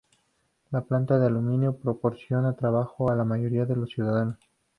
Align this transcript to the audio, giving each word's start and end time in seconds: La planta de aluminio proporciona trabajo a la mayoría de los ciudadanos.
La 0.71 0.81
planta 0.81 1.19
de 1.19 1.27
aluminio 1.27 1.77
proporciona 1.77 2.55
trabajo 2.55 3.11
a 3.11 3.15
la 3.15 3.23
mayoría 3.23 3.67
de 3.67 3.75
los 3.75 3.91
ciudadanos. 3.91 4.39